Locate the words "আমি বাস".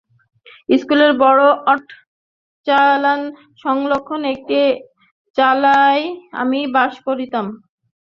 6.41-6.93